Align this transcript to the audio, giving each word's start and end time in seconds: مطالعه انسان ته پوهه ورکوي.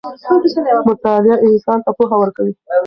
مطالعه 0.89 1.37
انسان 1.49 1.79
ته 1.85 1.91
پوهه 1.97 2.15
ورکوي. 2.19 2.53